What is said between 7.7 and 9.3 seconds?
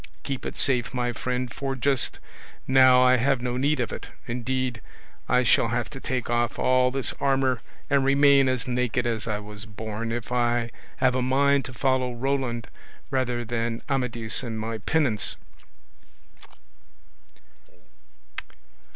and remain as naked as